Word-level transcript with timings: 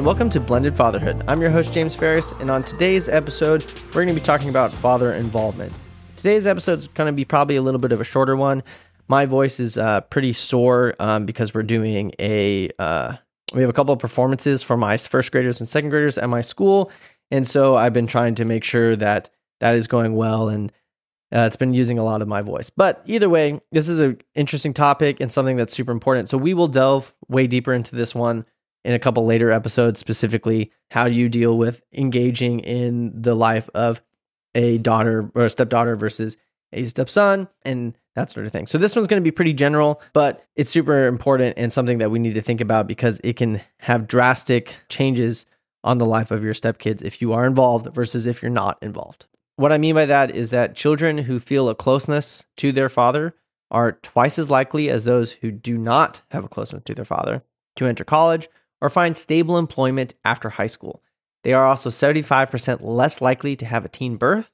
And 0.00 0.06
welcome 0.06 0.30
to 0.30 0.40
Blended 0.40 0.74
Fatherhood. 0.74 1.22
I'm 1.28 1.42
your 1.42 1.50
host, 1.50 1.74
James 1.74 1.94
Ferriss, 1.94 2.32
and 2.40 2.50
on 2.50 2.62
today's 2.62 3.06
episode, 3.06 3.62
we're 3.88 4.06
going 4.06 4.08
to 4.08 4.14
be 4.14 4.20
talking 4.22 4.48
about 4.48 4.72
father 4.72 5.12
involvement. 5.12 5.74
Today's 6.16 6.46
episode 6.46 6.78
is 6.78 6.86
going 6.88 7.08
to 7.08 7.12
be 7.12 7.26
probably 7.26 7.56
a 7.56 7.60
little 7.60 7.78
bit 7.78 7.92
of 7.92 8.00
a 8.00 8.04
shorter 8.04 8.34
one. 8.34 8.62
My 9.08 9.26
voice 9.26 9.60
is 9.60 9.76
uh, 9.76 10.00
pretty 10.00 10.32
sore 10.32 10.94
um, 11.00 11.26
because 11.26 11.52
we're 11.52 11.64
doing 11.64 12.12
a, 12.18 12.70
uh, 12.78 13.16
we 13.52 13.60
have 13.60 13.68
a 13.68 13.74
couple 13.74 13.92
of 13.92 13.98
performances 13.98 14.62
for 14.62 14.74
my 14.74 14.96
first 14.96 15.32
graders 15.32 15.60
and 15.60 15.68
second 15.68 15.90
graders 15.90 16.16
at 16.16 16.30
my 16.30 16.40
school. 16.40 16.90
And 17.30 17.46
so 17.46 17.76
I've 17.76 17.92
been 17.92 18.06
trying 18.06 18.36
to 18.36 18.46
make 18.46 18.64
sure 18.64 18.96
that 18.96 19.28
that 19.58 19.74
is 19.74 19.86
going 19.86 20.14
well 20.14 20.48
and 20.48 20.72
uh, 21.30 21.40
it's 21.40 21.56
been 21.56 21.74
using 21.74 21.98
a 21.98 22.04
lot 22.04 22.22
of 22.22 22.26
my 22.26 22.40
voice. 22.40 22.70
But 22.70 23.02
either 23.04 23.28
way, 23.28 23.60
this 23.70 23.86
is 23.86 24.00
an 24.00 24.18
interesting 24.34 24.72
topic 24.72 25.20
and 25.20 25.30
something 25.30 25.58
that's 25.58 25.74
super 25.74 25.92
important. 25.92 26.30
So 26.30 26.38
we 26.38 26.54
will 26.54 26.68
delve 26.68 27.12
way 27.28 27.46
deeper 27.46 27.74
into 27.74 27.94
this 27.94 28.14
one 28.14 28.46
in 28.84 28.94
a 28.94 28.98
couple 28.98 29.26
later 29.26 29.50
episodes, 29.50 30.00
specifically 30.00 30.72
how 30.90 31.08
do 31.08 31.14
you 31.14 31.28
deal 31.28 31.58
with 31.58 31.82
engaging 31.92 32.60
in 32.60 33.20
the 33.20 33.34
life 33.34 33.68
of 33.74 34.02
a 34.54 34.78
daughter 34.78 35.30
or 35.34 35.44
a 35.44 35.50
stepdaughter 35.50 35.96
versus 35.96 36.36
a 36.72 36.84
stepson 36.84 37.48
and 37.62 37.94
that 38.14 38.30
sort 38.30 38.46
of 38.46 38.52
thing. 38.52 38.66
So 38.66 38.78
this 38.78 38.94
one's 38.94 39.06
going 39.06 39.22
to 39.22 39.24
be 39.24 39.30
pretty 39.30 39.52
general, 39.52 40.00
but 40.12 40.44
it's 40.56 40.70
super 40.70 41.06
important 41.06 41.54
and 41.56 41.72
something 41.72 41.98
that 41.98 42.10
we 42.10 42.18
need 42.18 42.34
to 42.34 42.42
think 42.42 42.60
about 42.60 42.86
because 42.86 43.20
it 43.22 43.36
can 43.36 43.60
have 43.78 44.08
drastic 44.08 44.74
changes 44.88 45.46
on 45.82 45.98
the 45.98 46.06
life 46.06 46.30
of 46.30 46.42
your 46.42 46.54
stepkids 46.54 47.02
if 47.02 47.22
you 47.22 47.32
are 47.32 47.46
involved 47.46 47.92
versus 47.94 48.26
if 48.26 48.42
you're 48.42 48.50
not 48.50 48.78
involved. 48.82 49.26
What 49.56 49.72
I 49.72 49.78
mean 49.78 49.94
by 49.94 50.06
that 50.06 50.34
is 50.34 50.50
that 50.50 50.74
children 50.74 51.18
who 51.18 51.38
feel 51.38 51.68
a 51.68 51.74
closeness 51.74 52.44
to 52.56 52.72
their 52.72 52.88
father 52.88 53.34
are 53.70 53.92
twice 53.92 54.38
as 54.38 54.50
likely 54.50 54.90
as 54.90 55.04
those 55.04 55.32
who 55.32 55.50
do 55.50 55.78
not 55.78 56.22
have 56.30 56.44
a 56.44 56.48
closeness 56.48 56.82
to 56.84 56.94
their 56.94 57.04
father 57.04 57.42
to 57.76 57.86
enter 57.86 58.04
college 58.04 58.48
or 58.80 58.90
find 58.90 59.16
stable 59.16 59.58
employment 59.58 60.14
after 60.24 60.48
high 60.48 60.66
school. 60.66 61.02
They 61.42 61.52
are 61.52 61.66
also 61.66 61.90
75% 61.90 62.78
less 62.82 63.20
likely 63.20 63.56
to 63.56 63.66
have 63.66 63.84
a 63.84 63.88
teen 63.88 64.16
birth, 64.16 64.50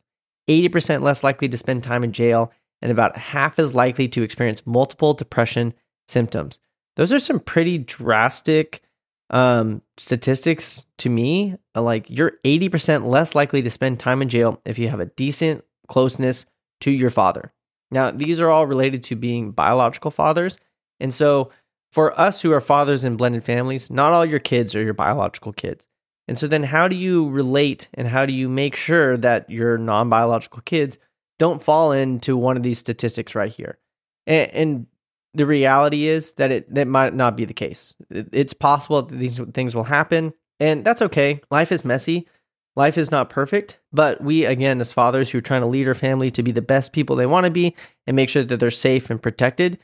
80% 0.49 1.03
less 1.03 1.25
likely 1.25 1.49
to 1.49 1.57
spend 1.57 1.83
time 1.83 2.05
in 2.05 2.13
jail, 2.13 2.53
and 2.83 2.93
about 2.93 3.17
half 3.17 3.59
as 3.59 3.75
likely 3.75 4.09
to 4.09 4.23
experience 4.23 4.67
multiple 4.67 5.15
depression 5.15 5.75
symptoms. 6.09 6.61
Those 6.97 7.13
are 7.13 7.21
some 7.21 7.41
pretty 7.41 7.79
drastic 7.79 8.83
um, 9.31 9.83
statistics 9.97 10.87
to 10.99 11.11
me. 11.11 11.57
Like 11.75 12.09
you're 12.09 12.33
80% 12.45 13.07
less 13.07 13.35
likely 13.35 13.63
to 13.63 13.71
spend 13.71 13.99
time 13.99 14.23
in 14.23 14.29
jail 14.29 14.61
if 14.65 14.79
you 14.79 14.89
have 14.89 15.01
a 15.01 15.07
decent 15.07 15.65
closeness 15.89 16.47
to 16.83 16.91
your 16.91 17.11
father. 17.11 17.53
Now, 17.91 18.11
these 18.11 18.41
are 18.41 18.51
all 18.51 18.67
related 18.67 19.03
to 19.05 19.17
being 19.17 19.53
biological 19.53 20.11
fathers. 20.11 20.59
And 20.99 21.13
so, 21.13 21.51
for 21.93 22.19
us 22.19 22.41
who 22.41 22.53
are 22.53 22.61
fathers 22.61 23.05
in 23.05 23.17
blended 23.17 23.45
families, 23.45 23.91
not 23.91 24.13
all 24.13 24.25
your 24.25 24.39
kids 24.39 24.75
are 24.75 24.83
your 24.83 24.95
biological 24.95 25.53
kids. 25.53 25.87
And 26.29 26.37
so, 26.37 26.47
then 26.47 26.65
how 26.65 26.89
do 26.89 26.97
you 26.97 27.29
relate 27.29 27.89
and 27.95 28.09
how 28.09 28.27
do 28.27 28.33
you 28.33 28.49
make 28.49 28.75
sure 28.75 29.17
that 29.17 29.49
your 29.49 29.79
non 29.79 30.09
biological 30.09 30.63
kids 30.63 30.99
don't 31.39 31.63
fall 31.63 31.93
into 31.93 32.37
one 32.37 32.57
of 32.57 32.63
these 32.63 32.79
statistics 32.79 33.35
right 33.35 33.53
here? 33.53 33.79
And, 34.27 34.51
and 34.53 34.87
the 35.35 35.47
reality 35.47 36.09
is 36.09 36.33
that 36.35 36.51
it 36.51 36.75
that 36.75 36.89
might 36.89 37.15
not 37.15 37.37
be 37.37 37.45
the 37.45 37.55
case. 37.55 37.95
It's 38.11 38.55
possible 38.55 39.03
that 39.03 39.17
these 39.17 39.39
things 39.55 39.75
will 39.75 39.85
happen, 39.85 40.33
and 40.59 40.85
that's 40.85 41.03
okay. 41.03 41.41
Life 41.51 41.71
is 41.71 41.85
messy. 41.85 42.27
Life 42.75 42.99
is 42.99 43.11
not 43.11 43.31
perfect, 43.31 43.79
but 43.91 44.21
we, 44.23 44.45
again, 44.45 44.83
as 44.83 44.93
fathers 44.93 45.31
who 45.31 45.39
are 45.39 45.43
trying 45.43 45.63
to 45.63 45.67
lead 45.67 45.89
our 45.89 45.95
family 45.95 46.31
to 46.33 46.43
be 46.43 46.53
the 46.53 46.61
best 46.61 46.93
people 46.93 47.17
they 47.17 47.25
want 47.25 47.47
to 47.47 47.51
be 47.51 47.75
and 48.07 48.15
make 48.15 48.29
sure 48.29 48.45
that 48.45 48.61
they're 48.61 48.71
safe 48.71 49.09
and 49.09 49.21
protected, 49.21 49.79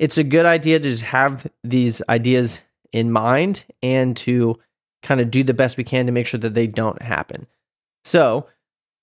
it's 0.00 0.16
a 0.16 0.24
good 0.24 0.46
idea 0.46 0.80
to 0.80 0.88
just 0.88 1.02
have 1.02 1.46
these 1.62 2.00
ideas 2.08 2.62
in 2.90 3.12
mind 3.12 3.64
and 3.82 4.16
to 4.16 4.58
kind 5.02 5.20
of 5.20 5.30
do 5.30 5.44
the 5.44 5.54
best 5.54 5.76
we 5.76 5.84
can 5.84 6.06
to 6.06 6.12
make 6.12 6.26
sure 6.26 6.40
that 6.40 6.54
they 6.54 6.66
don't 6.66 7.00
happen. 7.02 7.46
So, 8.04 8.48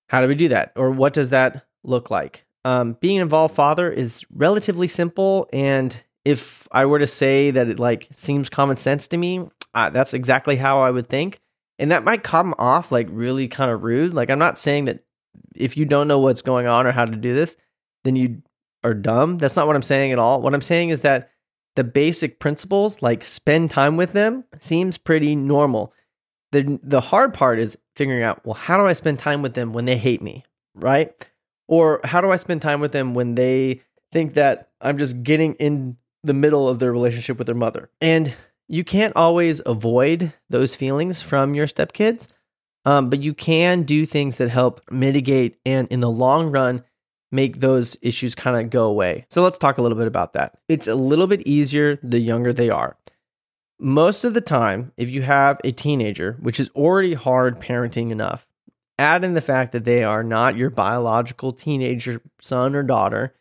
how 0.10 0.22
do 0.22 0.28
we 0.28 0.34
do 0.34 0.50
that? 0.50 0.74
Or 0.76 0.90
what 0.90 1.14
does 1.14 1.30
that 1.30 1.66
look 1.84 2.10
like? 2.10 2.46
Um, 2.66 2.98
being 3.00 3.18
an 3.18 3.22
involved 3.22 3.54
father 3.54 3.92
is 3.92 4.26
relatively 4.34 4.88
simple, 4.88 5.48
and 5.54 5.96
if 6.26 6.68
I 6.72 6.86
were 6.86 7.00
to 7.00 7.08
say 7.08 7.52
that 7.52 7.70
it 7.70 7.80
like 7.80 8.08
seems 8.14 8.50
common 8.50 8.78
sense 8.78 9.08
to 9.10 9.18
me, 9.18 9.48
uh, 9.76 9.92
that's 9.92 10.16
exactly 10.16 10.56
how 10.56 10.82
I 10.82 10.90
would 10.90 11.08
think. 11.08 11.40
And 11.78 11.92
that 11.92 12.04
might 12.04 12.24
come 12.24 12.56
off 12.58 12.92
like 12.92 13.08
really 13.12 13.48
kind 13.48 13.70
of 13.70 13.84
rude. 13.84 14.16
Like 14.16 14.32
I'm 14.32 14.40
not 14.40 14.58
saying 14.58 14.86
that 14.86 15.04
if 15.56 15.78
you 15.78 15.86
don't 15.86 16.08
know 16.08 16.20
what's 16.20 16.42
going 16.42 16.66
on 16.66 16.88
or 16.88 16.92
how 16.92 17.06
to 17.06 17.16
do 17.16 17.36
this, 17.36 17.56
then 18.04 18.16
you 18.16 18.42
are 18.88 18.94
dumb. 18.94 19.38
That's 19.38 19.56
not 19.56 19.68
what 19.68 19.76
I'm 19.76 19.84
saying 19.84 20.12
at 20.12 20.20
all. 20.20 20.42
What 20.42 20.54
I'm 20.54 20.62
saying 20.62 20.90
is 20.90 21.02
that 21.04 21.30
the 21.76 21.84
basic 21.84 22.40
principles, 22.40 23.02
like 23.02 23.24
spend 23.24 23.70
time 23.70 23.98
with 23.98 24.14
them, 24.14 24.44
seems 24.60 24.98
pretty 24.98 25.36
normal. 25.36 25.94
The 26.52 26.80
the 26.82 27.02
hard 27.02 27.34
part 27.34 27.60
is 27.60 27.78
figuring 27.96 28.24
out, 28.24 28.46
well, 28.46 28.56
how 28.56 28.78
do 28.78 28.84
I 28.84 28.94
spend 28.94 29.20
time 29.20 29.42
with 29.42 29.54
them 29.54 29.74
when 29.74 29.86
they 29.86 29.98
hate 29.98 30.22
me, 30.22 30.44
right? 30.74 31.14
Or 31.68 32.00
how 32.04 32.22
do 32.22 32.32
I 32.32 32.38
spend 32.38 32.62
time 32.62 32.80
with 32.80 32.94
them 32.94 33.14
when 33.14 33.36
they 33.36 33.82
think 34.12 34.36
that 34.36 34.70
I'm 34.82 34.98
just 34.98 35.22
getting 35.22 35.54
in 35.56 35.98
the 36.24 36.34
middle 36.34 36.68
of 36.68 36.80
their 36.80 36.92
relationship 36.92 37.38
with 37.38 37.48
their 37.48 37.56
mother? 37.56 37.90
And 38.02 38.34
you 38.68 38.84
can't 38.84 39.16
always 39.16 39.62
avoid 39.66 40.34
those 40.50 40.76
feelings 40.76 41.22
from 41.22 41.54
your 41.54 41.68
stepkids, 41.68 42.30
um, 42.86 43.10
but 43.10 43.22
you 43.22 43.34
can 43.34 43.84
do 43.84 44.06
things 44.06 44.38
that 44.38 44.50
help 44.50 44.82
mitigate 44.90 45.60
and 45.66 45.88
in 45.90 46.00
the 46.00 46.10
long 46.10 46.52
run 46.52 46.84
make 47.32 47.60
those 47.60 47.98
issues 48.02 48.36
kind 48.36 48.58
of 48.58 48.70
go 48.70 48.86
away. 48.86 49.26
So 49.30 49.44
let's 49.44 49.58
talk 49.58 49.78
a 49.78 49.82
little 49.82 49.98
bit 49.98 50.08
about 50.08 50.34
that. 50.34 50.58
It's 50.70 50.88
a 50.88 50.96
little 50.96 51.28
bit 51.28 51.46
easier 51.48 52.00
the 52.02 52.20
younger 52.20 52.54
they 52.54 52.70
are. 52.70 52.98
Most 53.80 54.24
of 54.24 54.34
the 54.34 54.42
time, 54.42 54.92
if 54.98 55.10
you 55.10 55.22
have 55.22 55.62
a 55.64 55.72
teenager, 55.72 56.38
which 56.40 56.60
is 56.60 56.70
already 56.76 57.14
hard 57.14 57.60
parenting 57.60 58.12
enough, 58.12 58.48
add 58.98 59.24
in 59.24 59.34
the 59.34 59.42
fact 59.42 59.72
that 59.74 59.86
they 59.86 60.04
are 60.04 60.24
not 60.24 60.58
your 60.58 60.70
biological 60.70 61.54
teenager 61.54 62.22
son 62.42 62.76
or 62.76 62.82
daughter, 62.82 63.36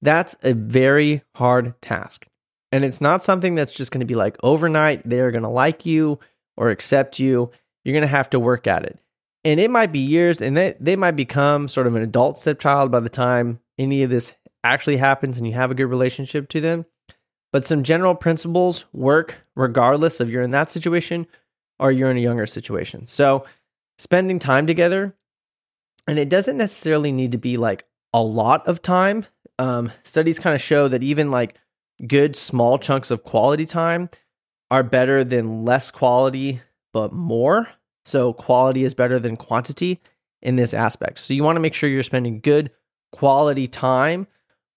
that's 0.00 0.36
a 0.42 0.54
very 0.54 1.22
hard 1.34 1.80
task. 1.82 2.26
And 2.72 2.84
it's 2.84 3.00
not 3.00 3.22
something 3.22 3.54
that's 3.54 3.74
just 3.74 3.90
going 3.90 4.00
to 4.00 4.06
be 4.06 4.14
like 4.14 4.36
overnight, 4.42 5.02
they're 5.04 5.30
going 5.30 5.42
to 5.42 5.48
like 5.48 5.84
you 5.84 6.18
or 6.56 6.70
accept 6.70 7.18
you. 7.18 7.50
You're 7.84 7.92
going 7.92 8.02
to 8.02 8.08
have 8.08 8.30
to 8.30 8.40
work 8.40 8.66
at 8.66 8.84
it. 8.84 8.98
And 9.46 9.60
it 9.60 9.70
might 9.70 9.92
be 9.92 10.00
years, 10.00 10.42
and 10.42 10.56
they, 10.56 10.74
they 10.80 10.96
might 10.96 11.12
become 11.12 11.68
sort 11.68 11.86
of 11.86 11.94
an 11.94 12.02
adult 12.02 12.36
stepchild 12.36 12.90
by 12.90 12.98
the 12.98 13.08
time 13.08 13.60
any 13.78 14.02
of 14.02 14.10
this 14.10 14.32
actually 14.64 14.96
happens 14.96 15.38
and 15.38 15.46
you 15.46 15.52
have 15.52 15.70
a 15.70 15.74
good 15.76 15.86
relationship 15.86 16.48
to 16.48 16.60
them. 16.60 16.84
But 17.52 17.64
some 17.64 17.84
general 17.84 18.16
principles 18.16 18.86
work 18.92 19.36
regardless 19.54 20.18
of 20.18 20.28
you're 20.30 20.42
in 20.42 20.50
that 20.50 20.68
situation 20.68 21.28
or 21.78 21.92
you're 21.92 22.10
in 22.10 22.16
a 22.16 22.20
younger 22.20 22.46
situation. 22.46 23.06
So 23.06 23.46
spending 23.98 24.40
time 24.40 24.66
together. 24.66 25.14
And 26.08 26.18
it 26.18 26.28
doesn't 26.28 26.56
necessarily 26.56 27.12
need 27.12 27.30
to 27.30 27.38
be 27.38 27.56
like 27.56 27.84
a 28.12 28.22
lot 28.22 28.66
of 28.66 28.82
time. 28.82 29.26
Um, 29.60 29.92
studies 30.02 30.40
kind 30.40 30.56
of 30.56 30.60
show 30.60 30.88
that 30.88 31.04
even 31.04 31.30
like 31.30 31.54
good 32.04 32.34
small 32.34 32.80
chunks 32.80 33.12
of 33.12 33.22
quality 33.22 33.64
time 33.64 34.10
are 34.72 34.82
better 34.82 35.22
than 35.22 35.64
less 35.64 35.92
quality, 35.92 36.62
but 36.92 37.12
more. 37.12 37.68
So 38.06 38.32
quality 38.32 38.84
is 38.84 38.94
better 38.94 39.18
than 39.18 39.36
quantity 39.36 40.00
in 40.42 40.56
this 40.56 40.72
aspect. 40.72 41.18
So 41.18 41.34
you 41.34 41.42
want 41.42 41.56
to 41.56 41.60
make 41.60 41.74
sure 41.74 41.88
you're 41.88 42.02
spending 42.02 42.40
good 42.40 42.70
quality 43.12 43.66
time 43.66 44.26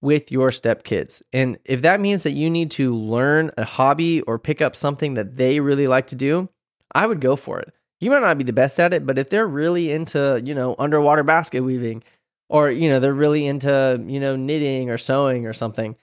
with 0.01 0.31
your 0.31 0.49
stepkids. 0.49 1.21
And 1.33 1.57
if 1.65 1.81
that 1.83 1.99
means 1.99 2.23
that 2.23 2.31
you 2.31 2.49
need 2.49 2.71
to 2.71 2.93
learn 2.93 3.51
a 3.57 3.65
hobby 3.65 4.21
or 4.21 4.39
pick 4.39 4.61
up 4.61 4.75
something 4.75 5.13
that 5.15 5.35
they 5.35 5.59
really 5.59 5.87
like 5.87 6.07
to 6.07 6.15
do, 6.15 6.49
I 6.93 7.05
would 7.05 7.21
go 7.21 7.35
for 7.35 7.59
it 7.59 7.73
you 7.99 8.09
might 8.09 8.21
not 8.21 8.37
be 8.37 8.43
the 8.43 8.53
best 8.53 8.79
at 8.79 8.93
it, 8.93 9.05
but 9.05 9.17
if 9.17 9.29
they're 9.29 9.47
really 9.47 9.91
into, 9.91 10.41
you 10.43 10.53
know, 10.53 10.75
underwater 10.79 11.23
basket 11.23 11.61
weaving 11.61 12.03
or, 12.47 12.71
you 12.71 12.89
know, 12.89 12.99
they're 12.99 13.13
really 13.13 13.45
into, 13.45 14.03
you 14.07 14.19
know, 14.19 14.35
knitting 14.35 14.89
or 14.89 14.97
sewing 14.97 15.45
or 15.45 15.53
something, 15.53 15.95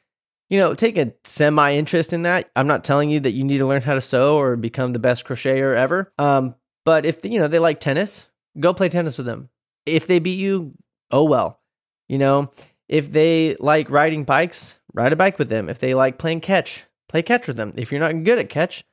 you 0.51 0.59
know, 0.59 0.75
take 0.75 0.97
a 0.97 1.13
semi 1.25 1.75
interest 1.75 2.13
in 2.13 2.23
that. 2.23 2.51
I'm 2.55 2.67
not 2.67 2.85
telling 2.85 3.11
you 3.11 3.21
that 3.21 3.33
you 3.33 3.45
need 3.45 3.59
to 3.59 3.67
learn 3.67 3.83
how 3.83 3.95
to 3.95 4.01
sew 4.01 4.39
or 4.39 4.57
become 4.57 4.93
the 4.93 4.99
best 4.99 5.25
crocheter 5.25 5.75
ever. 5.75 6.13
Um, 6.19 6.55
but 6.87 7.05
if, 7.05 7.23
you 7.25 7.39
know, 7.41 7.49
they 7.49 7.59
like 7.59 7.81
tennis, 7.81 8.29
go 8.59 8.73
play 8.73 8.89
tennis 8.89 9.19
with 9.19 9.27
them. 9.27 9.51
If 9.85 10.07
they 10.07 10.21
beat 10.21 10.39
you, 10.39 10.73
oh 11.11 11.25
well. 11.25 11.61
You 12.09 12.19
know, 12.19 12.53
if 12.89 13.11
they 13.11 13.57
like 13.59 13.91
riding 13.91 14.23
bikes, 14.23 14.77
ride 14.95 15.13
a 15.13 15.17
bike 15.17 15.39
with 15.39 15.49
them. 15.49 15.69
If 15.69 15.81
they 15.81 15.95
like 15.95 16.17
playing 16.17 16.41
catch, 16.41 16.85
play 17.09 17.23
catch 17.23 17.49
with 17.49 17.57
them. 17.57 17.73
If 17.77 17.91
you're 17.91 18.01
not 18.01 18.23
good 18.23 18.39
at 18.39 18.49
catch, 18.49 18.85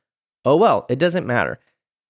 oh 0.43 0.57
well, 0.57 0.87
it 0.89 0.97
doesn't 0.97 1.27
matter. 1.27 1.59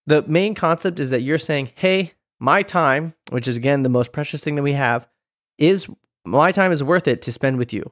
The 0.08 0.24
main 0.24 0.56
concept 0.56 1.02
is 1.02 1.10
that 1.10 1.22
you're 1.22 1.38
saying, 1.38 1.72
hey, 1.76 2.14
my 2.40 2.64
time, 2.64 3.14
which 3.32 3.48
is 3.48 3.58
again 3.58 3.84
the 3.84 3.90
most 3.90 4.14
precious 4.14 4.42
thing 4.42 4.56
that 4.56 4.64
we 4.64 4.74
have, 4.74 5.08
is 5.58 5.88
my 6.26 6.54
time 6.54 6.72
is 6.72 6.82
worth 6.82 7.10
it 7.10 7.22
to 7.24 7.34
spend 7.34 7.58
with 7.58 7.74
you. 7.74 7.92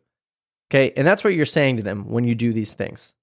Okay. 0.70 0.94
And 0.96 1.06
that's 1.06 1.26
what 1.26 1.34
you're 1.34 1.46
saying 1.46 1.76
to 1.78 1.84
them 1.84 2.10
when 2.10 2.24
you 2.24 2.36
do 2.36 2.54
these 2.54 2.74
things. 2.74 3.14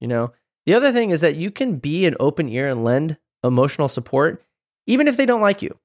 You 0.00 0.08
know, 0.08 0.32
the 0.64 0.74
other 0.74 0.92
thing 0.92 1.10
is 1.10 1.20
that 1.20 1.36
you 1.36 1.50
can 1.50 1.76
be 1.76 2.06
an 2.06 2.16
open 2.18 2.48
ear 2.48 2.68
and 2.68 2.82
lend 2.82 3.18
emotional 3.44 3.88
support, 3.88 4.42
even 4.86 5.06
if 5.06 5.16
they 5.16 5.26
don't 5.26 5.40
like 5.40 5.62
you. 5.62 5.78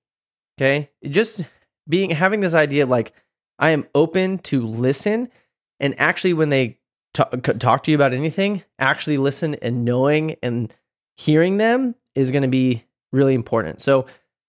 Okay. 0.58 0.90
Just 1.08 1.46
being, 1.88 2.10
having 2.10 2.40
this 2.40 2.54
idea 2.54 2.86
like, 2.86 3.14
I 3.60 3.72
am 3.72 3.86
open 3.94 4.40
to 4.40 4.66
listen. 4.66 5.30
And 5.80 6.00
actually, 6.00 6.34
when 6.34 6.50
they 6.50 6.80
talk, 7.14 7.32
talk 7.60 7.84
to 7.84 7.92
you 7.92 7.96
about 7.96 8.14
anything, 8.14 8.64
actually 8.80 9.18
listen 9.18 9.56
and 9.56 9.86
knowing 9.86 10.36
and 10.42 10.74
hearing 11.18 11.58
them 11.58 11.96
is 12.16 12.32
going 12.32 12.44
to 12.44 12.50
be 12.50 12.86
really 13.12 13.36
important. 13.36 13.82
So, 13.82 14.06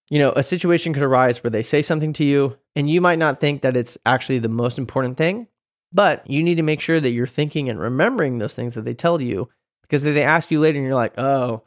you 0.08 0.18
know, 0.18 0.32
a 0.32 0.42
situation 0.42 0.92
could 0.92 1.02
arise 1.02 1.42
where 1.42 1.50
they 1.50 1.62
say 1.62 1.82
something 1.82 2.12
to 2.14 2.24
you 2.24 2.56
and 2.76 2.88
you 2.88 3.00
might 3.00 3.18
not 3.18 3.40
think 3.40 3.62
that 3.62 3.76
it's 3.76 3.98
actually 4.06 4.38
the 4.38 4.48
most 4.48 4.78
important 4.78 5.16
thing, 5.16 5.48
but 5.92 6.28
you 6.28 6.42
need 6.42 6.56
to 6.56 6.62
make 6.62 6.80
sure 6.80 7.00
that 7.00 7.10
you're 7.10 7.26
thinking 7.26 7.68
and 7.68 7.80
remembering 7.80 8.38
those 8.38 8.54
things 8.54 8.74
that 8.74 8.84
they 8.84 8.94
tell 8.94 9.20
you 9.20 9.48
because 9.82 10.04
if 10.04 10.14
they 10.14 10.22
ask 10.22 10.50
you 10.50 10.60
later 10.60 10.78
and 10.78 10.86
you're 10.86 10.94
like, 10.94 11.18
"Oh, 11.18 11.62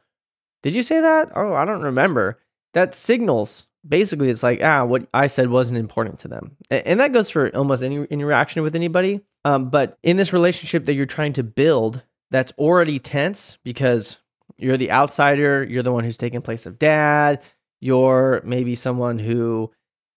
did 0.64 0.74
you 0.74 0.82
say 0.82 1.00
that? 1.00 1.32
Oh, 1.36 1.54
I 1.54 1.66
don't 1.66 1.84
remember." 1.84 2.38
That 2.74 2.96
signals 2.96 3.68
basically 3.88 4.30
it's 4.30 4.44
like, 4.44 4.62
"Ah, 4.64 4.84
what 4.84 5.08
I 5.14 5.28
said 5.28 5.50
wasn't 5.50 5.80
important 5.80 6.20
to 6.20 6.28
them." 6.28 6.58
And 6.72 7.00
that 7.00 7.14
goes 7.14 7.30
for 7.30 7.56
almost 7.56 7.84
any 7.84 8.04
interaction 8.06 8.64
with 8.64 8.76
anybody. 8.76 9.22
Um, 9.46 9.70
but 9.70 9.98
in 10.04 10.18
this 10.18 10.34
relationship 10.34 10.86
that 10.86 10.94
you're 10.94 11.06
trying 11.06 11.34
to 11.34 11.44
build, 11.44 12.02
that's 12.32 12.54
already 12.58 12.98
tense 12.98 13.58
because 13.64 14.18
you're 14.58 14.78
the 14.78 14.92
outsider, 14.92 15.64
you're 15.64 15.84
the 15.84 15.92
one 15.92 16.04
who's 16.04 16.18
taking 16.18 16.42
place 16.42 16.66
of 16.66 16.80
dad, 16.80 17.42
you're 17.82 18.42
maybe 18.46 18.76
someone 18.76 19.20
who 19.20 19.72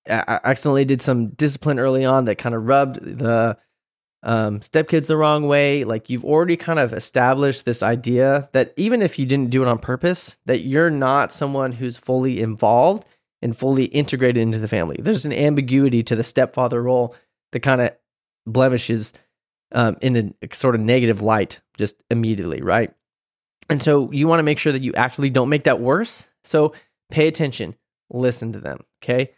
accidentally 0.09 0.85
did 0.85 1.03
some 1.03 1.31
discipline 1.31 1.79
early 1.79 2.05
on 2.05 2.27
that 2.27 2.39
kind 2.39 2.55
of 2.55 2.65
rubbed 2.65 3.03
the 3.03 3.59
um, 4.23 4.61
stepkids 4.61 5.07
the 5.07 5.17
wrong 5.17 5.47
way. 5.47 5.85
Like 5.85 6.11
you've 6.11 6.25
already 6.25 6.57
kind 6.57 6.79
of 6.79 6.93
established 6.93 7.65
this 7.65 7.83
idea 7.83 8.49
that 8.53 8.73
even 8.77 9.03
if 9.03 9.19
you 9.19 9.27
didn't 9.27 9.51
do 9.51 9.63
it 9.63 9.69
on 9.69 9.79
purpose, 9.79 10.37
that 10.47 10.61
you're 10.61 10.91
not 10.91 11.33
someone 11.33 11.73
who's 11.73 11.97
fully 11.97 12.41
involved 12.41 13.07
and 13.43 13.57
fully 13.57 13.85
integrated 13.87 14.43
into 14.43 14.59
the 14.59 14.69
family. 14.69 14.97
There's 14.99 15.25
an 15.25 15.33
ambiguity 15.33 16.03
to 16.05 16.17
the 16.17 16.25
stepfather 16.25 16.83
role 16.83 17.15
that 17.53 17.61
kind 17.61 17.81
of 17.81 17.91
blemishes 18.47 19.13
um, 19.73 19.97
in 20.01 20.35
a 20.43 20.55
sort 20.55 20.75
of 20.75 20.81
negative 20.81 21.21
light 21.21 21.61
just 21.77 21.97
immediately, 22.11 22.63
right? 22.63 22.93
And 23.69 23.83
so 23.83 24.11
you 24.13 24.29
want 24.29 24.39
to 24.39 24.45
make 24.45 24.59
sure 24.59 24.73
that 24.73 24.83
you 24.83 24.95
actually 24.95 25.31
don't 25.31 25.49
make 25.49 25.65
that 25.65 25.81
worse. 25.81 26.27
So 26.45 26.73
pay 27.11 27.27
attention, 27.27 27.75
listen 28.11 28.53
to 28.53 28.61
them. 28.61 28.81
Okay. 29.03 29.33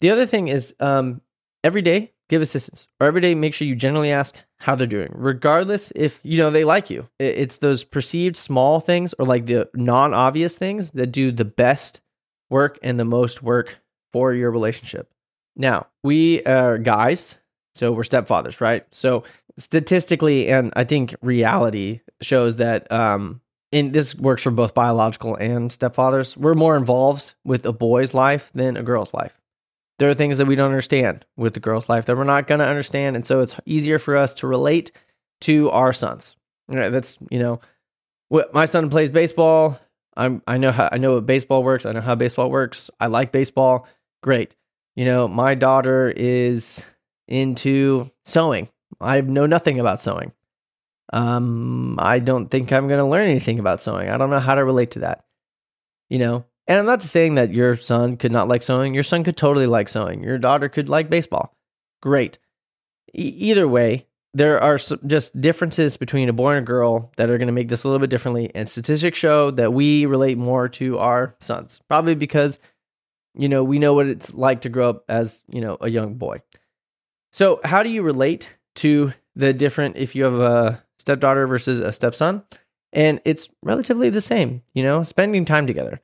The 0.00 0.10
other 0.10 0.26
thing 0.26 0.48
is 0.48 0.74
um, 0.80 1.20
every 1.62 1.82
day 1.82 2.11
give 2.32 2.40
assistance 2.40 2.88
or 2.98 3.06
every 3.06 3.20
day 3.20 3.34
make 3.34 3.52
sure 3.52 3.68
you 3.68 3.76
generally 3.76 4.10
ask 4.10 4.34
how 4.56 4.74
they're 4.74 4.86
doing, 4.86 5.10
regardless 5.14 5.92
if 5.94 6.18
you 6.22 6.38
know 6.38 6.50
they 6.50 6.64
like 6.64 6.88
you. 6.88 7.06
It's 7.18 7.58
those 7.58 7.84
perceived 7.84 8.38
small 8.38 8.80
things 8.80 9.12
or 9.18 9.26
like 9.26 9.44
the 9.44 9.68
non 9.74 10.14
obvious 10.14 10.56
things 10.56 10.92
that 10.92 11.08
do 11.08 11.30
the 11.30 11.44
best 11.44 12.00
work 12.48 12.78
and 12.82 12.98
the 12.98 13.04
most 13.04 13.42
work 13.42 13.78
for 14.14 14.32
your 14.32 14.50
relationship. 14.50 15.12
Now, 15.56 15.88
we 16.02 16.42
are 16.44 16.78
guys, 16.78 17.36
so 17.74 17.92
we're 17.92 18.02
stepfathers, 18.02 18.62
right? 18.62 18.86
So 18.92 19.24
statistically, 19.58 20.48
and 20.48 20.72
I 20.74 20.84
think 20.84 21.14
reality 21.20 22.00
shows 22.22 22.56
that 22.56 22.90
um, 22.90 23.42
and 23.72 23.92
this 23.92 24.14
works 24.14 24.42
for 24.42 24.50
both 24.50 24.72
biological 24.72 25.36
and 25.36 25.70
stepfathers, 25.70 26.34
we're 26.34 26.54
more 26.54 26.76
involved 26.76 27.34
with 27.44 27.66
a 27.66 27.72
boy's 27.74 28.14
life 28.14 28.50
than 28.54 28.78
a 28.78 28.82
girl's 28.82 29.12
life. 29.12 29.38
There 30.02 30.10
are 30.10 30.14
things 30.14 30.38
that 30.38 30.46
we 30.46 30.56
don't 30.56 30.70
understand 30.70 31.24
with 31.36 31.54
the 31.54 31.60
girl's 31.60 31.88
life 31.88 32.06
that 32.06 32.16
we're 32.16 32.24
not 32.24 32.48
going 32.48 32.58
to 32.58 32.66
understand. 32.66 33.14
And 33.14 33.24
so 33.24 33.40
it's 33.40 33.54
easier 33.64 34.00
for 34.00 34.16
us 34.16 34.34
to 34.34 34.48
relate 34.48 34.90
to 35.42 35.70
our 35.70 35.92
sons. 35.92 36.34
That's, 36.66 37.18
you 37.30 37.38
know, 37.38 37.60
my 38.52 38.64
son 38.64 38.90
plays 38.90 39.12
baseball. 39.12 39.78
I'm, 40.16 40.42
I 40.48 40.56
know 40.56 40.72
how, 40.72 40.88
I 40.90 40.98
know 40.98 41.14
what 41.14 41.26
baseball 41.26 41.62
works. 41.62 41.86
I 41.86 41.92
know 41.92 42.00
how 42.00 42.16
baseball 42.16 42.50
works. 42.50 42.90
I 42.98 43.06
like 43.06 43.30
baseball. 43.30 43.86
Great. 44.24 44.56
You 44.96 45.04
know, 45.04 45.28
my 45.28 45.54
daughter 45.54 46.12
is 46.14 46.84
into 47.28 48.10
sewing. 48.24 48.68
I 49.00 49.20
know 49.20 49.46
nothing 49.46 49.78
about 49.78 50.00
sewing 50.00 50.32
um, 51.12 51.96
I 51.98 52.18
don't 52.18 52.50
think 52.50 52.72
I'm 52.72 52.88
going 52.88 52.98
to 52.98 53.06
learn 53.06 53.28
anything 53.28 53.58
about 53.58 53.80
sewing. 53.80 54.08
I 54.08 54.16
don't 54.16 54.30
know 54.30 54.40
how 54.40 54.54
to 54.54 54.64
relate 54.64 54.92
to 54.92 55.00
that. 55.00 55.24
You 56.08 56.18
know, 56.18 56.44
and 56.66 56.78
I'm 56.78 56.86
not 56.86 57.02
saying 57.02 57.34
that 57.34 57.52
your 57.52 57.76
son 57.76 58.16
could 58.16 58.32
not 58.32 58.48
like 58.48 58.62
sewing. 58.62 58.94
Your 58.94 59.02
son 59.02 59.24
could 59.24 59.36
totally 59.36 59.66
like 59.66 59.88
sewing. 59.88 60.22
Your 60.22 60.38
daughter 60.38 60.68
could 60.68 60.88
like 60.88 61.10
baseball. 61.10 61.56
Great. 62.00 62.38
E- 63.14 63.22
either 63.22 63.66
way, 63.66 64.06
there 64.34 64.60
are 64.60 64.78
just 64.78 65.40
differences 65.40 65.96
between 65.96 66.28
a 66.28 66.32
boy 66.32 66.52
and 66.52 66.64
a 66.64 66.66
girl 66.66 67.12
that 67.16 67.28
are 67.28 67.36
going 67.36 67.48
to 67.48 67.52
make 67.52 67.68
this 67.68 67.84
a 67.84 67.88
little 67.88 68.00
bit 68.00 68.10
differently. 68.10 68.50
And 68.54 68.68
statistics 68.68 69.18
show 69.18 69.50
that 69.52 69.72
we 69.72 70.06
relate 70.06 70.38
more 70.38 70.68
to 70.70 70.98
our 70.98 71.34
sons, 71.40 71.80
probably 71.88 72.14
because, 72.14 72.58
you 73.34 73.48
know, 73.48 73.62
we 73.62 73.78
know 73.78 73.92
what 73.92 74.06
it's 74.06 74.32
like 74.32 74.62
to 74.62 74.68
grow 74.68 74.88
up 74.90 75.04
as, 75.08 75.42
you 75.48 75.60
know, 75.60 75.76
a 75.80 75.90
young 75.90 76.14
boy. 76.14 76.40
So, 77.32 77.60
how 77.64 77.82
do 77.82 77.90
you 77.90 78.02
relate 78.02 78.56
to 78.76 79.12
the 79.34 79.52
different, 79.52 79.96
if 79.96 80.14
you 80.14 80.24
have 80.24 80.38
a 80.38 80.82
stepdaughter 80.98 81.46
versus 81.46 81.80
a 81.80 81.92
stepson, 81.92 82.42
and 82.92 83.20
it's 83.24 83.48
relatively 83.62 84.10
the 84.10 84.20
same. 84.20 84.62
You 84.74 84.82
know, 84.82 85.02
spending 85.02 85.44
time 85.44 85.66
together. 85.66 86.00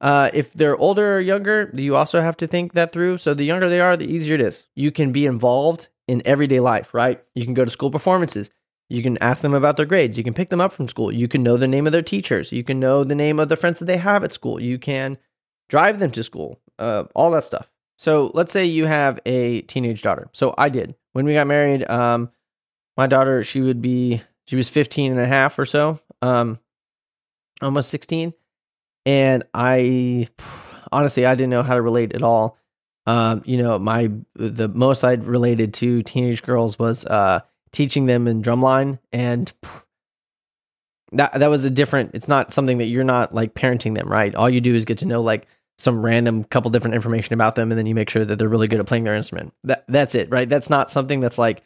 Uh, 0.00 0.30
if 0.32 0.52
they're 0.54 0.76
older 0.76 1.16
or 1.16 1.20
younger, 1.20 1.70
you 1.74 1.94
also 1.94 2.20
have 2.20 2.36
to 2.38 2.46
think 2.46 2.72
that 2.72 2.92
through. 2.92 3.18
So 3.18 3.34
the 3.34 3.44
younger 3.44 3.68
they 3.68 3.80
are, 3.80 3.96
the 3.96 4.10
easier 4.10 4.34
it 4.34 4.40
is. 4.40 4.66
You 4.74 4.90
can 4.90 5.12
be 5.12 5.26
involved 5.26 5.88
in 6.08 6.22
everyday 6.24 6.60
life, 6.60 6.94
right? 6.94 7.22
You 7.34 7.44
can 7.44 7.54
go 7.54 7.64
to 7.64 7.70
school 7.70 7.90
performances. 7.90 8.50
You 8.88 9.02
can 9.02 9.18
ask 9.18 9.42
them 9.42 9.54
about 9.54 9.76
their 9.76 9.86
grades. 9.86 10.18
You 10.18 10.24
can 10.24 10.34
pick 10.34 10.48
them 10.48 10.60
up 10.60 10.72
from 10.72 10.88
school. 10.88 11.12
You 11.12 11.28
can 11.28 11.42
know 11.42 11.56
the 11.56 11.68
name 11.68 11.86
of 11.86 11.92
their 11.92 12.02
teachers. 12.02 12.50
You 12.50 12.64
can 12.64 12.80
know 12.80 13.04
the 13.04 13.14
name 13.14 13.38
of 13.38 13.48
the 13.48 13.56
friends 13.56 13.78
that 13.78 13.84
they 13.84 13.98
have 13.98 14.24
at 14.24 14.32
school. 14.32 14.60
You 14.60 14.78
can 14.78 15.18
drive 15.68 16.00
them 16.00 16.10
to 16.10 16.24
school, 16.24 16.58
uh, 16.78 17.04
all 17.14 17.30
that 17.30 17.44
stuff. 17.44 17.70
So 17.96 18.32
let's 18.34 18.50
say 18.50 18.64
you 18.64 18.86
have 18.86 19.20
a 19.26 19.60
teenage 19.62 20.02
daughter. 20.02 20.28
So 20.32 20.54
I 20.58 20.70
did. 20.70 20.96
When 21.12 21.26
we 21.26 21.34
got 21.34 21.46
married, 21.46 21.88
um, 21.88 22.30
my 22.96 23.06
daughter, 23.06 23.44
she 23.44 23.60
would 23.60 23.80
be 23.80 24.22
she 24.46 24.56
was 24.56 24.68
15 24.68 25.12
and 25.12 25.20
a 25.20 25.26
half 25.26 25.58
or 25.58 25.66
so, 25.66 26.00
um, 26.22 26.58
almost 27.62 27.90
16. 27.90 28.34
And 29.06 29.44
I 29.54 30.28
honestly, 30.92 31.26
I 31.26 31.34
didn't 31.34 31.50
know 31.50 31.62
how 31.62 31.74
to 31.74 31.82
relate 31.82 32.14
at 32.14 32.22
all. 32.22 32.58
Um, 33.06 33.42
you 33.44 33.62
know, 33.62 33.78
my 33.78 34.10
the 34.34 34.68
most 34.68 35.04
I'd 35.04 35.24
related 35.24 35.74
to 35.74 36.02
teenage 36.02 36.42
girls 36.42 36.78
was 36.78 37.04
uh, 37.06 37.40
teaching 37.72 38.06
them 38.06 38.28
in 38.28 38.42
drumline, 38.42 38.98
and 39.12 39.52
that 41.12 41.32
that 41.32 41.48
was 41.48 41.64
a 41.64 41.70
different. 41.70 42.10
It's 42.14 42.28
not 42.28 42.52
something 42.52 42.78
that 42.78 42.86
you're 42.86 43.04
not 43.04 43.34
like 43.34 43.54
parenting 43.54 43.94
them, 43.94 44.08
right? 44.08 44.34
All 44.34 44.50
you 44.50 44.60
do 44.60 44.74
is 44.74 44.84
get 44.84 44.98
to 44.98 45.06
know 45.06 45.22
like 45.22 45.46
some 45.78 46.04
random 46.04 46.44
couple 46.44 46.70
different 46.70 46.94
information 46.94 47.32
about 47.32 47.54
them, 47.54 47.72
and 47.72 47.78
then 47.78 47.86
you 47.86 47.94
make 47.94 48.10
sure 48.10 48.24
that 48.24 48.38
they're 48.38 48.48
really 48.48 48.68
good 48.68 48.80
at 48.80 48.86
playing 48.86 49.04
their 49.04 49.14
instrument. 49.14 49.54
That 49.64 49.84
that's 49.88 50.14
it, 50.14 50.30
right? 50.30 50.48
That's 50.48 50.70
not 50.70 50.90
something 50.90 51.20
that's 51.20 51.38
like 51.38 51.62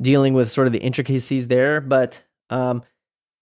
dealing 0.00 0.34
with 0.34 0.50
sort 0.50 0.66
of 0.66 0.72
the 0.72 0.80
intricacies 0.80 1.48
there. 1.48 1.80
But 1.80 2.22
um, 2.50 2.82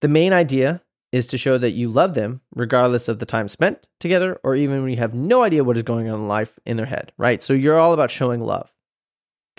the 0.01 0.07
main 0.07 0.33
idea 0.33 0.81
is 1.17 1.27
to 1.27 1.37
show 1.37 1.57
that 1.57 1.71
you 1.71 1.89
love 1.89 2.13
them 2.13 2.41
regardless 2.55 3.07
of 3.07 3.19
the 3.19 3.25
time 3.25 3.49
spent 3.49 3.87
together 3.99 4.39
or 4.43 4.55
even 4.55 4.81
when 4.81 4.91
you 4.91 4.97
have 4.97 5.13
no 5.13 5.43
idea 5.43 5.63
what 5.63 5.77
is 5.77 5.83
going 5.83 6.09
on 6.09 6.19
in 6.19 6.27
life 6.27 6.57
in 6.65 6.77
their 6.77 6.85
head, 6.85 7.11
right? 7.17 7.43
So 7.43 7.53
you're 7.53 7.79
all 7.79 7.93
about 7.93 8.11
showing 8.11 8.41
love. 8.41 8.71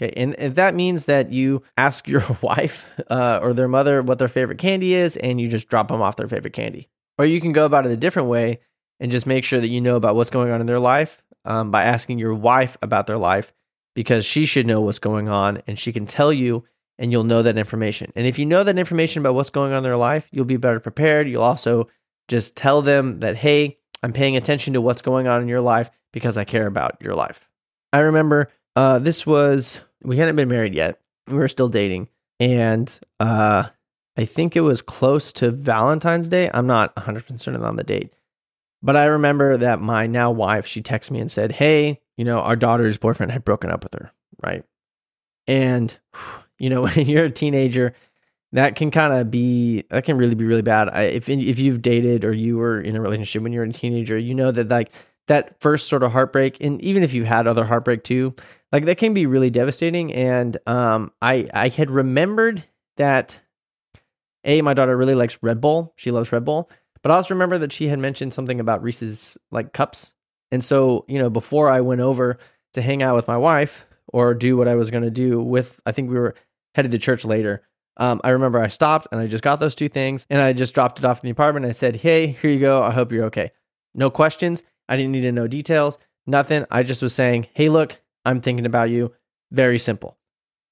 Okay, 0.00 0.12
and 0.16 0.36
if 0.38 0.54
that 0.54 0.76
means 0.76 1.06
that 1.06 1.32
you 1.32 1.62
ask 1.76 2.06
your 2.06 2.24
wife 2.42 2.86
uh, 3.10 3.40
or 3.42 3.52
their 3.52 3.68
mother 3.68 4.00
what 4.00 4.18
their 4.18 4.28
favorite 4.28 4.58
candy 4.58 4.94
is 4.94 5.16
and 5.16 5.40
you 5.40 5.48
just 5.48 5.68
drop 5.68 5.88
them 5.88 6.00
off 6.00 6.16
their 6.16 6.28
favorite 6.28 6.52
candy, 6.52 6.88
or 7.18 7.26
you 7.26 7.40
can 7.40 7.52
go 7.52 7.66
about 7.66 7.84
it 7.84 7.92
a 7.92 7.96
different 7.96 8.28
way 8.28 8.60
and 9.00 9.12
just 9.12 9.26
make 9.26 9.44
sure 9.44 9.60
that 9.60 9.68
you 9.68 9.80
know 9.80 9.96
about 9.96 10.14
what's 10.14 10.30
going 10.30 10.50
on 10.50 10.60
in 10.60 10.66
their 10.66 10.78
life 10.78 11.22
um, 11.44 11.70
by 11.70 11.82
asking 11.82 12.18
your 12.18 12.34
wife 12.34 12.76
about 12.80 13.06
their 13.06 13.18
life 13.18 13.52
because 13.94 14.24
she 14.24 14.46
should 14.46 14.66
know 14.66 14.80
what's 14.80 15.00
going 15.00 15.28
on 15.28 15.62
and 15.66 15.78
she 15.78 15.92
can 15.92 16.06
tell 16.06 16.32
you 16.32 16.64
and 16.98 17.12
you'll 17.12 17.24
know 17.24 17.42
that 17.42 17.58
information. 17.58 18.12
And 18.16 18.26
if 18.26 18.38
you 18.38 18.46
know 18.46 18.64
that 18.64 18.78
information 18.78 19.20
about 19.20 19.34
what's 19.34 19.50
going 19.50 19.72
on 19.72 19.78
in 19.78 19.84
their 19.84 19.96
life, 19.96 20.28
you'll 20.30 20.44
be 20.44 20.56
better 20.56 20.80
prepared. 20.80 21.28
You'll 21.28 21.42
also 21.42 21.88
just 22.28 22.56
tell 22.56 22.82
them 22.82 23.20
that, 23.20 23.36
hey, 23.36 23.78
I'm 24.02 24.12
paying 24.12 24.36
attention 24.36 24.74
to 24.74 24.80
what's 24.80 25.02
going 25.02 25.26
on 25.26 25.40
in 25.42 25.48
your 25.48 25.60
life 25.60 25.90
because 26.12 26.36
I 26.36 26.44
care 26.44 26.66
about 26.66 26.96
your 27.00 27.14
life. 27.14 27.48
I 27.92 28.00
remember 28.00 28.50
uh, 28.76 28.98
this 28.98 29.26
was, 29.26 29.80
we 30.02 30.18
hadn't 30.18 30.36
been 30.36 30.48
married 30.48 30.74
yet. 30.74 31.00
We 31.26 31.36
were 31.36 31.48
still 31.48 31.68
dating. 31.68 32.08
And 32.40 32.98
uh, 33.18 33.64
I 34.16 34.24
think 34.24 34.56
it 34.56 34.60
was 34.60 34.82
close 34.82 35.32
to 35.34 35.50
Valentine's 35.50 36.28
Day. 36.28 36.50
I'm 36.52 36.66
not 36.66 36.94
100% 36.96 37.38
certain 37.40 37.64
on 37.64 37.76
the 37.76 37.84
date. 37.84 38.12
But 38.82 38.96
I 38.96 39.06
remember 39.06 39.56
that 39.56 39.80
my 39.80 40.06
now 40.06 40.30
wife, 40.30 40.66
she 40.66 40.82
texted 40.82 41.10
me 41.10 41.20
and 41.20 41.30
said, 41.30 41.52
hey, 41.52 42.00
you 42.16 42.24
know, 42.24 42.40
our 42.40 42.56
daughter's 42.56 42.98
boyfriend 42.98 43.32
had 43.32 43.44
broken 43.44 43.70
up 43.70 43.82
with 43.82 43.94
her, 43.94 44.12
right? 44.42 44.64
And 45.46 45.96
you 46.58 46.70
know, 46.70 46.82
when 46.94 47.06
you're 47.06 47.26
a 47.26 47.30
teenager, 47.30 47.94
that 48.52 48.76
can 48.76 48.90
kind 48.90 49.12
of 49.12 49.30
be 49.30 49.84
that 49.90 50.04
can 50.04 50.16
really 50.16 50.34
be 50.34 50.44
really 50.44 50.62
bad. 50.62 50.88
I, 50.88 51.02
if 51.02 51.28
if 51.28 51.58
you've 51.58 51.82
dated 51.82 52.24
or 52.24 52.32
you 52.32 52.56
were 52.56 52.80
in 52.80 52.96
a 52.96 53.00
relationship 53.00 53.42
when 53.42 53.52
you're 53.52 53.64
a 53.64 53.72
teenager, 53.72 54.18
you 54.18 54.34
know 54.34 54.50
that 54.50 54.68
like 54.68 54.92
that 55.26 55.60
first 55.60 55.88
sort 55.88 56.02
of 56.02 56.12
heartbreak, 56.12 56.58
and 56.60 56.80
even 56.80 57.02
if 57.02 57.12
you've 57.12 57.26
had 57.26 57.46
other 57.46 57.64
heartbreak 57.64 58.04
too, 58.04 58.34
like 58.72 58.86
that 58.86 58.96
can 58.96 59.12
be 59.12 59.26
really 59.26 59.50
devastating. 59.50 60.12
And 60.14 60.56
um, 60.66 61.12
I 61.20 61.48
I 61.52 61.68
had 61.68 61.90
remembered 61.90 62.64
that 62.96 63.38
a 64.44 64.62
my 64.62 64.74
daughter 64.74 64.96
really 64.96 65.14
likes 65.14 65.38
Red 65.42 65.60
Bull. 65.60 65.92
She 65.96 66.10
loves 66.10 66.32
Red 66.32 66.44
Bull, 66.44 66.70
but 67.02 67.12
I 67.12 67.16
also 67.16 67.34
remember 67.34 67.58
that 67.58 67.72
she 67.72 67.88
had 67.88 67.98
mentioned 67.98 68.32
something 68.32 68.60
about 68.60 68.82
Reese's 68.82 69.36
like 69.50 69.72
cups. 69.74 70.12
And 70.50 70.64
so 70.64 71.04
you 71.06 71.18
know 71.18 71.28
before 71.28 71.70
I 71.70 71.82
went 71.82 72.00
over 72.00 72.38
to 72.72 72.82
hang 72.82 73.02
out 73.02 73.14
with 73.14 73.28
my 73.28 73.36
wife 73.36 73.84
or 74.10 74.32
do 74.32 74.56
what 74.56 74.68
I 74.68 74.74
was 74.74 74.90
going 74.90 75.02
to 75.02 75.10
do 75.10 75.40
with, 75.42 75.80
I 75.84 75.92
think 75.92 76.08
we 76.08 76.18
were 76.18 76.34
headed 76.78 76.92
to 76.92 76.98
church 76.98 77.24
later. 77.24 77.62
Um, 77.96 78.20
I 78.22 78.30
remember 78.30 78.60
I 78.60 78.68
stopped 78.68 79.08
and 79.10 79.20
I 79.20 79.26
just 79.26 79.42
got 79.42 79.58
those 79.58 79.74
two 79.74 79.88
things 79.88 80.24
and 80.30 80.40
I 80.40 80.52
just 80.52 80.72
dropped 80.72 81.00
it 81.00 81.04
off 81.04 81.18
in 81.22 81.26
the 81.26 81.32
apartment. 81.32 81.66
I 81.66 81.72
said, 81.72 81.96
Hey, 81.96 82.28
here 82.28 82.50
you 82.50 82.60
go. 82.60 82.80
I 82.82 82.92
hope 82.92 83.10
you're 83.10 83.24
okay. 83.24 83.50
No 83.94 84.08
questions. 84.10 84.62
I 84.88 84.96
didn't 84.96 85.12
need 85.12 85.22
to 85.22 85.32
know 85.32 85.48
details, 85.48 85.98
nothing. 86.26 86.64
I 86.70 86.82
just 86.82 87.02
was 87.02 87.12
saying, 87.12 87.48
hey, 87.52 87.68
look, 87.68 88.00
I'm 88.24 88.40
thinking 88.40 88.66
about 88.66 88.90
you. 88.90 89.12
Very 89.50 89.78
simple. 89.78 90.16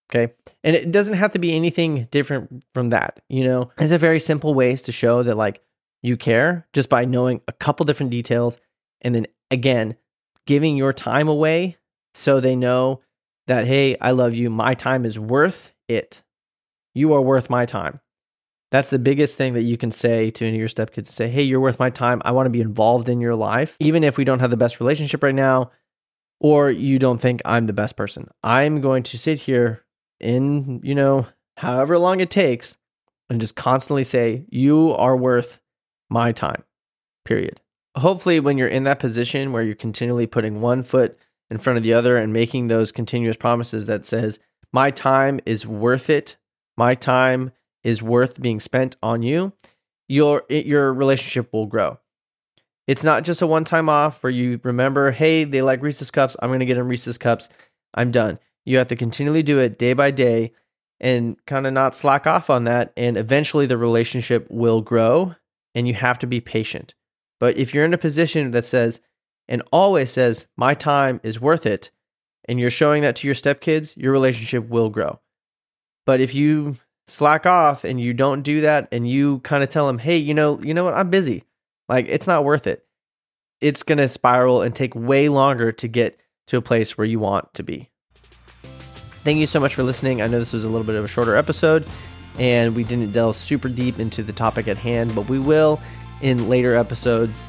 Okay. 0.09 0.33
And 0.63 0.77
it 0.77 0.93
doesn't 0.93 1.15
have 1.15 1.33
to 1.33 1.41
be 1.41 1.55
anything 1.55 2.07
different 2.13 2.65
from 2.73 2.91
that. 2.91 3.21
You 3.29 3.45
know, 3.45 3.73
it's 3.79 3.91
a 3.91 3.99
very 3.99 4.21
simple 4.21 4.55
ways 4.55 4.83
to 4.83 4.93
show 4.93 5.25
that 5.25 5.37
like 5.37 5.61
you 6.03 6.17
care 6.17 6.67
just 6.73 6.89
by 6.89 7.05
knowing 7.05 7.41
a 7.49 7.53
couple 7.53 7.85
different 7.85 8.13
details. 8.13 8.59
And 9.03 9.15
then 9.15 9.27
again, 9.51 9.97
giving 10.47 10.77
your 10.77 10.93
time 10.93 11.27
away 11.27 11.77
so 12.15 12.39
they 12.39 12.55
know 12.55 13.01
that, 13.49 13.67
hey, 13.67 13.97
I 14.01 14.13
love 14.13 14.35
you. 14.35 14.49
My 14.49 14.75
time 14.75 15.05
is 15.05 15.19
worth 15.19 15.73
it. 15.89 16.23
You 16.95 17.13
are 17.13 17.21
worth 17.21 17.51
my 17.51 17.67
time. 17.67 18.01
That's 18.73 18.91
the 18.91 18.99
biggest 18.99 19.39
thing 19.39 19.55
that 19.55 19.63
you 19.63 19.77
can 19.77 19.91
say 19.91 20.31
to 20.33 20.45
any 20.45 20.57
of 20.57 20.61
your 20.61 20.69
stepkids. 20.69 21.07
Say, 21.07 21.29
hey, 21.29 21.43
you're 21.43 21.61
worth 21.61 21.79
my 21.79 21.91
time. 21.91 22.21
I 22.25 22.33
want 22.33 22.47
to 22.47 22.51
be 22.51 22.61
involved 22.61 23.09
in 23.09 23.21
your 23.21 23.35
life. 23.35 23.77
Even 23.79 24.03
if 24.03 24.17
we 24.17 24.25
don't 24.25 24.41
have 24.41 24.51
the 24.51 24.57
best 24.57 24.81
relationship 24.81 25.23
right 25.23 25.35
now, 25.35 25.71
or 26.41 26.71
you 26.71 26.99
don't 26.99 27.19
think 27.19 27.41
I'm 27.45 27.67
the 27.67 27.73
best 27.73 27.97
person. 27.97 28.29
I'm 28.43 28.81
going 28.81 29.03
to 29.05 29.19
sit 29.19 29.41
here 29.41 29.85
in, 30.21 30.81
you 30.83 30.95
know, 30.95 31.27
however 31.57 31.99
long 31.99 32.21
it 32.21 32.31
takes 32.31 32.77
and 33.31 33.41
just 33.41 33.57
constantly 33.57 34.05
say, 34.05 34.45
you 34.49 34.93
are 34.93 35.17
worth 35.17 35.61
my 36.11 36.33
time, 36.33 36.65
period. 37.25 37.61
Hopefully, 37.97 38.41
when 38.41 38.59
you're 38.59 38.69
in 38.69 38.85
that 38.85 39.01
position 39.01 39.53
where 39.53 39.63
you're 39.63 39.75
continually 39.75 40.27
putting 40.27 40.61
one 40.61 40.83
foot 40.83 41.19
in 41.51 41.59
front 41.59 41.79
of 41.79 41.83
the 41.83 41.95
other 41.95 42.17
and 42.17 42.33
making 42.33 42.69
those 42.69 42.93
continuous 42.93 43.37
promises 43.37 43.87
that 43.87 44.05
says, 44.05 44.39
my 44.77 44.91
time 44.91 45.41
is 45.47 45.67
worth 45.67 46.11
it, 46.11 46.37
my 46.77 46.95
time 46.95 47.51
is 47.83 48.03
worth 48.03 48.39
being 48.43 48.61
spent 48.61 48.95
on 49.03 49.23
you, 49.23 49.55
your 50.07 50.45
your 50.51 50.93
relationship 50.93 51.51
will 51.51 51.65
grow. 51.65 51.99
It's 52.87 53.03
not 53.03 53.25
just 53.25 53.41
a 53.41 53.47
one 53.47 53.65
time 53.65 53.89
off 53.89 54.23
where 54.23 54.31
you 54.31 54.61
remember, 54.63 55.13
hey, 55.13 55.45
they 55.45 55.63
like 55.63 55.81
Reese's 55.81 56.11
cups. 56.11 56.37
I'm 56.43 56.51
going 56.51 56.61
to 56.61 56.67
get 56.67 56.75
them 56.75 56.91
Reese's 56.91 57.17
cups. 57.17 57.49
I'm 57.95 58.11
done. 58.11 58.39
You 58.67 58.77
have 58.77 58.89
to 58.89 58.97
continually 58.97 59.43
do 59.43 59.59
it 59.59 59.79
day 59.79 59.95
by 59.95 60.11
day 60.11 60.53
and 61.01 61.43
kind 61.47 61.67
of 61.67 61.73
not 61.73 61.97
slack 61.97 62.27
off 62.27 62.51
on 62.51 62.65
that. 62.65 62.93
And 62.99 63.17
eventually 63.17 63.65
the 63.65 63.79
relationship 63.79 64.47
will 64.51 64.83
grow 64.83 65.37
and 65.75 65.89
you 65.89 65.95
have 65.95 66.19
to 66.19 66.27
be 66.27 66.43
patient. 66.43 66.93
But 67.41 67.57
if 67.57 67.73
you're 67.73 67.87
in 67.87 67.95
a 67.95 67.99
position 67.99 68.51
that 68.51 68.67
says, 68.67 69.01
and 69.49 69.63
always 69.73 70.11
says, 70.11 70.47
my 70.55 70.75
time 70.75 71.19
is 71.23 71.41
worth 71.41 71.65
it, 71.65 71.91
and 72.49 72.59
you're 72.61 72.71
showing 72.71 73.03
that 73.03 73.17
to 73.17 73.27
your 73.27 73.35
stepkids, 73.35 73.97
your 73.97 74.13
relationship 74.13 74.69
will 74.69 74.89
grow. 74.89 75.21
But 76.05 76.21
if 76.21 76.35
you 76.35 76.77
slack 77.09 77.47
off 77.47 77.85
and 77.85 78.01
you 78.01 78.13
don't 78.13 78.43
do 78.43 78.63
that 78.63 78.89
and 78.93 79.09
you 79.09 79.41
kind 79.41 79.63
of 79.63 79.69
tell 79.69 79.87
them, 79.87 79.99
hey, 79.99 80.17
you 80.17 80.35
know, 80.35 80.61
you 80.61 80.75
know 80.75 80.85
what, 80.85 80.95
I'm 80.95 81.11
busy. 81.11 81.45
Like 81.89 82.07
it's 82.09 82.27
not 82.27 82.45
worth 82.45 82.67
it. 82.67 82.85
It's 83.61 83.83
going 83.83 83.99
to 83.99 84.09
spiral 84.09 84.63
and 84.63 84.75
take 84.75 84.95
way 84.95 85.29
longer 85.29 85.73
to 85.73 85.89
get 85.89 86.19
to 86.49 86.57
a 86.57 86.63
place 86.63 86.97
where 86.97 87.07
you 87.07 87.19
want 87.19 87.53
to 87.55 87.63
be. 87.63 87.91
Thank 89.25 89.39
you 89.39 89.47
so 89.47 89.59
much 89.59 89.75
for 89.75 89.83
listening. 89.83 90.23
I 90.23 90.29
know 90.29 90.39
this 90.39 90.53
was 90.53 90.65
a 90.65 90.69
little 90.69 90.87
bit 90.87 90.95
of 90.95 91.05
a 91.05 91.09
shorter 91.09 91.37
episode 91.37 91.87
and 92.39 92.77
we 92.77 92.85
didn't 92.85 93.13
delve 93.13 93.37
super 93.37 93.69
deep 93.69 93.99
into 93.99 94.23
the 94.23 94.33
topic 94.33 94.69
at 94.69 94.77
hand, 94.77 95.15
but 95.15 95.29
we 95.29 95.39
will 95.39 95.81
in 96.21 96.49
later 96.49 96.77
episodes 96.77 97.49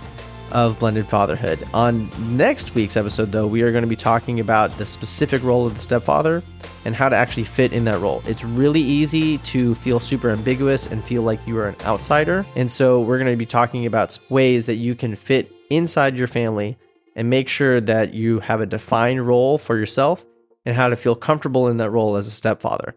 of 0.52 0.78
blended 0.80 1.08
fatherhood. 1.08 1.60
On 1.74 2.10
next 2.36 2.76
week's 2.76 2.98
episode, 2.98 3.32
though, 3.32 3.48
we 3.48 3.62
are 3.62 3.72
going 3.72 3.84
to 3.84 3.88
be 3.88 3.96
talking 3.96 4.40
about 4.40 4.78
the 4.78 4.86
specific 4.86 5.44
role 5.44 5.68
of 5.68 5.76
the 5.76 5.82
stepfather 5.82 6.44
and 6.86 6.96
how 6.96 7.10
to 7.10 7.16
actually 7.16 7.44
fit 7.44 7.74
in 7.74 7.86
that 7.86 8.00
role. 8.00 8.22
It's 8.26 8.44
really 8.44 8.82
easy 8.82 9.38
to 9.40 9.76
feel 9.76 10.00
super 10.00 10.30
ambiguous 10.30 10.88
and 10.88 11.04
feel 11.04 11.22
like 11.22 11.46
you 11.48 11.58
are 11.58 11.70
an 11.70 11.76
outsider. 11.84 12.46
And 12.56 12.72
so, 12.72 13.02
we're 13.02 13.20
going 13.20 13.32
to 13.32 13.38
be 13.38 13.46
talking 13.46 13.86
about 13.86 14.18
ways 14.30 14.66
that 14.66 14.76
you 14.76 14.96
can 14.96 15.16
fit 15.16 15.52
inside 15.70 16.18
your 16.18 16.28
family 16.28 16.78
and 17.16 17.30
make 17.30 17.50
sure 17.50 17.82
that 17.82 18.14
you 18.14 18.40
have 18.40 18.62
a 18.62 18.66
defined 18.66 19.26
role 19.26 19.58
for 19.58 19.78
yourself 19.78 20.26
and 20.66 20.76
how 20.76 20.90
to 20.90 20.96
feel 20.96 21.16
comfortable 21.16 21.68
in 21.68 21.78
that 21.78 21.92
role 21.92 22.16
as 22.16 22.28
a 22.28 22.32
stepfather. 22.32 22.96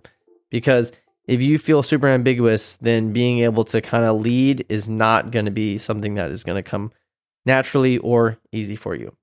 Because 0.51 0.93
if 1.27 1.41
you 1.41 1.59
feel 1.59 1.83
super 1.83 2.09
ambiguous, 2.09 2.77
then 2.81 3.13
being 3.13 3.39
able 3.41 3.65
to 3.67 3.81
kind 3.81 4.05
of 4.05 4.21
lead 4.21 4.67
is 4.69 4.89
not 4.89 5.31
going 5.31 5.45
to 5.45 5.51
be 5.51 5.79
something 5.79 6.15
that 6.17 6.31
is 6.31 6.43
going 6.43 6.63
to 6.63 6.69
come 6.69 6.93
naturally 7.47 7.99
or 7.99 8.39
easy 8.53 8.77
for 8.77 8.95
you. 8.95 9.17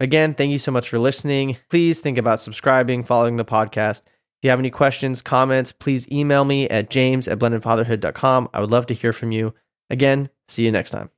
Again, 0.00 0.34
thank 0.34 0.52
you 0.52 0.58
so 0.58 0.70
much 0.70 0.88
for 0.88 0.98
listening. 0.98 1.56
Please 1.70 2.00
think 2.00 2.18
about 2.18 2.40
subscribing, 2.40 3.02
following 3.02 3.36
the 3.36 3.44
podcast. 3.44 4.02
If 4.06 4.44
you 4.44 4.50
have 4.50 4.60
any 4.60 4.70
questions, 4.70 5.22
comments, 5.22 5.72
please 5.72 6.08
email 6.12 6.44
me 6.44 6.68
at 6.68 6.90
james 6.90 7.26
at 7.26 7.40
blendedfatherhood.com. 7.40 8.50
I 8.54 8.60
would 8.60 8.70
love 8.70 8.86
to 8.86 8.94
hear 8.94 9.12
from 9.12 9.32
you. 9.32 9.54
Again, 9.90 10.30
see 10.46 10.64
you 10.64 10.70
next 10.70 10.90
time. 10.90 11.10